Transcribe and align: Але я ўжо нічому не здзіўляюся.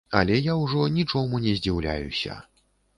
Але 0.19 0.37
я 0.51 0.55
ўжо 0.61 0.87
нічому 0.97 1.45
не 1.47 1.55
здзіўляюся. 1.61 2.45